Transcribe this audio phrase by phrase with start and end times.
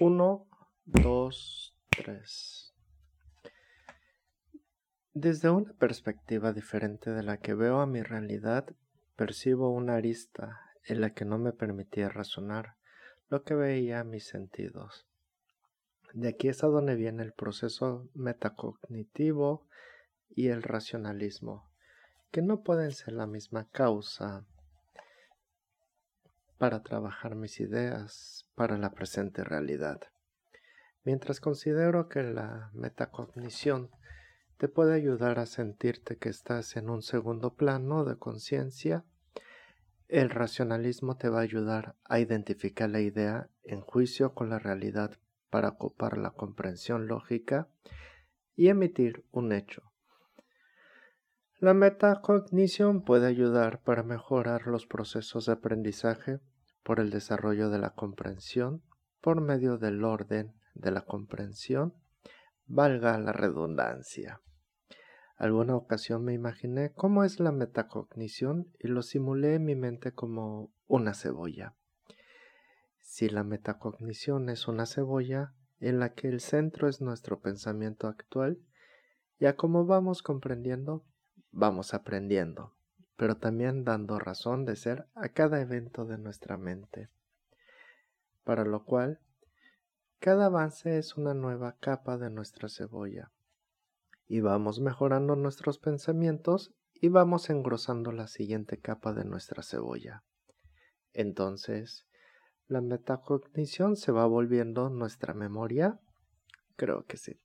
[0.00, 0.48] 1,
[0.86, 2.74] 2, 3.
[5.12, 8.66] Desde una perspectiva diferente de la que veo a mi realidad,
[9.14, 12.74] percibo una arista en la que no me permitía razonar
[13.28, 15.06] lo que veía a mis sentidos.
[16.12, 19.68] De aquí es a donde viene el proceso metacognitivo
[20.28, 21.70] y el racionalismo,
[22.32, 24.44] que no pueden ser la misma causa
[26.64, 30.00] para trabajar mis ideas para la presente realidad.
[31.02, 33.90] Mientras considero que la metacognición
[34.56, 39.04] te puede ayudar a sentirte que estás en un segundo plano de conciencia,
[40.08, 45.18] el racionalismo te va a ayudar a identificar la idea en juicio con la realidad
[45.50, 47.68] para ocupar la comprensión lógica
[48.56, 49.82] y emitir un hecho.
[51.58, 56.40] La metacognición puede ayudar para mejorar los procesos de aprendizaje
[56.84, 58.82] por el desarrollo de la comprensión
[59.20, 61.94] por medio del orden de la comprensión,
[62.66, 64.42] valga la redundancia.
[65.36, 70.74] Alguna ocasión me imaginé cómo es la metacognición y lo simulé en mi mente como
[70.86, 71.74] una cebolla.
[73.00, 78.60] Si la metacognición es una cebolla en la que el centro es nuestro pensamiento actual,
[79.40, 81.06] ya como vamos comprendiendo,
[81.50, 82.74] vamos aprendiendo
[83.16, 87.08] pero también dando razón de ser a cada evento de nuestra mente,
[88.44, 89.20] para lo cual
[90.18, 93.30] cada avance es una nueva capa de nuestra cebolla,
[94.26, 100.24] y vamos mejorando nuestros pensamientos y vamos engrosando la siguiente capa de nuestra cebolla.
[101.12, 102.06] Entonces,
[102.66, 106.00] ¿la metacognición se va volviendo nuestra memoria?
[106.76, 107.38] Creo que sí.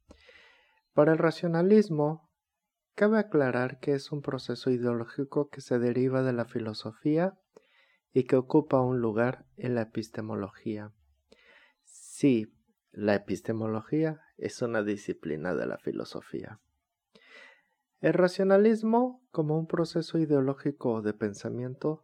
[0.94, 2.29] Para el racionalismo,
[3.00, 7.40] Cabe aclarar que es un proceso ideológico que se deriva de la filosofía
[8.12, 10.92] y que ocupa un lugar en la epistemología.
[11.86, 12.54] Sí,
[12.92, 16.60] la epistemología es una disciplina de la filosofía.
[18.02, 22.04] El racionalismo, como un proceso ideológico de pensamiento,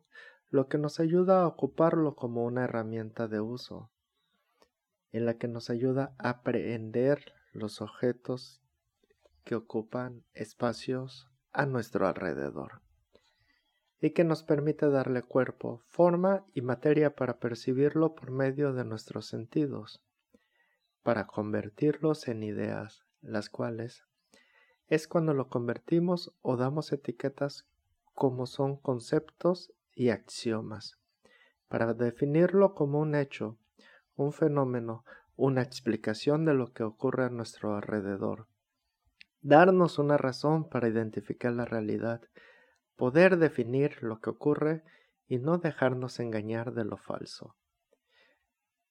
[0.50, 3.92] lo que nos ayuda a ocuparlo como una herramienta de uso,
[5.12, 8.62] en la que nos ayuda a aprehender los objetos
[9.46, 12.82] que ocupan espacios a nuestro alrededor
[14.02, 19.28] y que nos permite darle cuerpo, forma y materia para percibirlo por medio de nuestros
[19.28, 20.04] sentidos,
[21.04, 24.04] para convertirlos en ideas, las cuales
[24.88, 27.68] es cuando lo convertimos o damos etiquetas
[28.14, 30.98] como son conceptos y axiomas,
[31.68, 33.58] para definirlo como un hecho,
[34.16, 38.48] un fenómeno, una explicación de lo que ocurre a nuestro alrededor
[39.46, 42.20] darnos una razón para identificar la realidad,
[42.96, 44.84] poder definir lo que ocurre
[45.28, 47.56] y no dejarnos engañar de lo falso.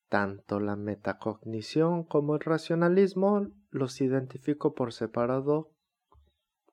[0.08, 5.72] Tanto la metacognición como el racionalismo los identifico por separado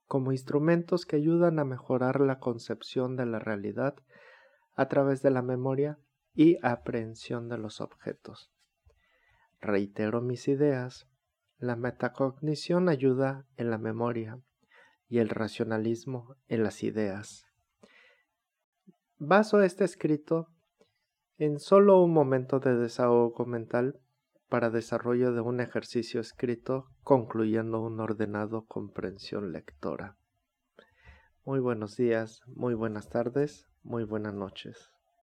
[0.06, 3.96] como instrumentos que ayudan a mejorar la concepción de la realidad
[4.76, 5.98] a través de la memoria
[6.36, 8.52] y aprehensión de los objetos.
[9.60, 11.11] Reitero mis ideas
[11.62, 14.40] la metacognición ayuda en la memoria
[15.08, 17.46] y el racionalismo en las ideas.
[19.20, 20.48] Baso este escrito
[21.38, 24.00] en solo un momento de desahogo mental
[24.50, 30.18] para desarrollo de un ejercicio escrito concluyendo un ordenado comprensión lectora.
[31.46, 34.91] Muy buenos días, muy buenas tardes, muy buenas noches.